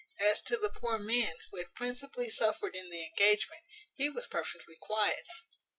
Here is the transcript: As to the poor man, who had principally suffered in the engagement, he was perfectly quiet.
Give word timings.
As 0.17 0.41
to 0.45 0.57
the 0.57 0.69
poor 0.71 0.97
man, 0.97 1.35
who 1.51 1.57
had 1.57 1.75
principally 1.75 2.27
suffered 2.31 2.75
in 2.75 2.89
the 2.89 3.03
engagement, 3.05 3.61
he 3.93 4.09
was 4.09 4.25
perfectly 4.25 4.75
quiet. 4.81 5.27